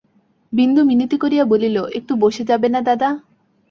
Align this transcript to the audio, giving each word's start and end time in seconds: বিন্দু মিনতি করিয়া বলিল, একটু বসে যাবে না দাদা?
বিন্দু 0.53 0.81
মিনতি 0.83 1.17
করিয়া 1.17 1.43
বলিল, 1.45 1.77
একটু 1.97 2.13
বসে 2.15 2.43
যাবে 2.49 2.67
না 2.69 2.79
দাদা? 2.81 3.09